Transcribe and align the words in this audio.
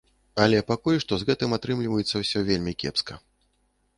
Але 0.45 0.61
пакуль 0.69 0.97
што 1.03 1.13
з 1.23 1.27
гэтым 1.29 1.53
атрымліваецца 1.59 2.15
ўсё 2.23 2.39
вельмі 2.49 2.73
кепска. 2.85 3.21